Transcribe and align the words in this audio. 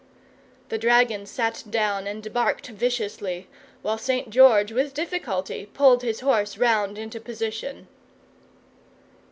The 0.69 0.79
dragon 0.79 1.27
sat 1.27 1.63
down 1.69 2.07
and 2.07 2.33
barked 2.33 2.65
viciously, 2.69 3.47
while 3.83 3.99
St. 3.99 4.31
George 4.31 4.71
with 4.71 4.95
difficulty 4.95 5.67
pulled 5.67 6.01
his 6.01 6.21
horse 6.21 6.57
round 6.57 6.97
into 6.97 7.19
position. 7.21 7.87